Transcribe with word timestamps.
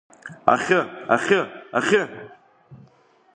Ахьы, 0.53 0.79
ахьы, 1.15 1.39
ахьы! 1.77 2.01